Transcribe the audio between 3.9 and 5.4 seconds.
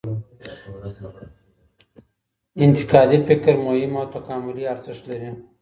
او تکاملي ارزښت لري.